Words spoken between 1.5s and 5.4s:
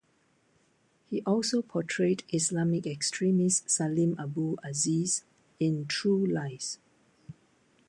portrayed Islamic extremist Salim Abu Aziz